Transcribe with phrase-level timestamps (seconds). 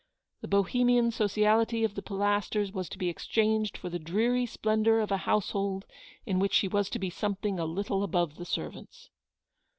[0.41, 5.11] The Bohemian sociality of the Pilasters was to be exchanged for the dreary splendour of
[5.11, 5.85] a household
[6.25, 9.11] in which she was to be something a little above the servants.